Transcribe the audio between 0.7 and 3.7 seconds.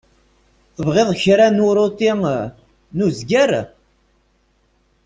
Tebɣiḍ kra n uṛuti n uzger?